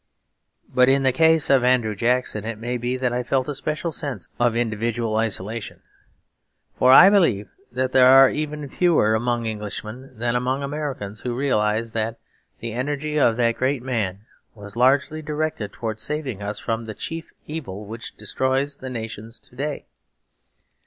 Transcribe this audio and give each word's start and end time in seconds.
But 0.73 0.89
in 0.89 1.03
the 1.03 1.11
case 1.11 1.47
of 1.51 1.63
Andrew 1.63 1.93
Jackson 1.95 2.43
it 2.43 2.57
may 2.57 2.75
be 2.77 2.97
that 2.97 3.13
I 3.13 3.21
felt 3.21 3.47
a 3.47 3.53
special 3.53 3.91
sense 3.91 4.31
of 4.39 4.55
individual 4.55 5.15
isolation; 5.15 5.79
for 6.75 6.91
I 6.91 7.11
believe 7.11 7.49
that 7.71 7.91
there 7.91 8.07
are 8.07 8.27
even 8.27 8.67
fewer 8.67 9.13
among 9.13 9.45
Englishmen 9.45 10.17
than 10.17 10.35
among 10.35 10.63
Americans 10.63 11.19
who 11.19 11.35
realise 11.35 11.91
that 11.91 12.17
the 12.61 12.73
energy 12.73 13.19
of 13.19 13.37
that 13.37 13.57
great 13.57 13.83
man 13.83 14.25
was 14.55 14.75
largely 14.75 15.21
directed 15.21 15.71
towards 15.71 16.01
saving 16.01 16.41
us 16.41 16.57
from 16.57 16.85
the 16.85 16.95
chief 16.95 17.31
evil 17.45 17.85
which 17.85 18.17
destroys 18.17 18.77
the 18.77 18.89
nations 18.89 19.37
to 19.37 19.55
day. 19.55 19.85